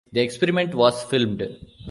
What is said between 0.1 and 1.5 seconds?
The experiment was filmed.